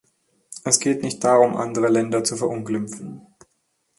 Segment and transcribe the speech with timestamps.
[0.65, 3.21] Es geht nicht darum, andere Länder zu verunglimpfen.